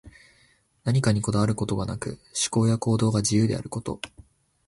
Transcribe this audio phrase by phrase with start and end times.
[0.83, 4.01] 何かにこだわることがなく、思考や行動が自由であること。